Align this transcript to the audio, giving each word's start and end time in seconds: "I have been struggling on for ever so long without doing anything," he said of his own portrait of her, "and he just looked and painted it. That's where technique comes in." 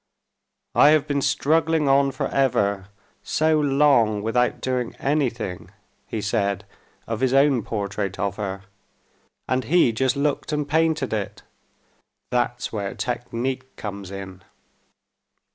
"I 0.73 0.89
have 0.97 1.05
been 1.05 1.21
struggling 1.21 1.87
on 1.87 2.11
for 2.11 2.27
ever 2.29 2.87
so 3.21 3.59
long 3.59 4.23
without 4.23 4.59
doing 4.59 4.95
anything," 4.95 5.69
he 6.07 6.21
said 6.23 6.65
of 7.05 7.19
his 7.19 7.33
own 7.33 7.61
portrait 7.61 8.17
of 8.17 8.37
her, 8.37 8.63
"and 9.47 9.65
he 9.65 9.91
just 9.91 10.15
looked 10.15 10.51
and 10.51 10.67
painted 10.67 11.13
it. 11.13 11.43
That's 12.31 12.73
where 12.73 12.95
technique 12.95 13.75
comes 13.75 14.09
in." 14.09 14.41